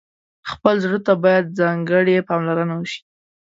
[0.51, 2.99] خپل زړه ته باید ځانګړې پاملرنه وشي.